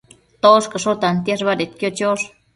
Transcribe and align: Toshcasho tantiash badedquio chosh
Toshcasho 0.45 0.95
tantiash 1.03 1.45
badedquio 1.51 1.95
chosh 2.03 2.27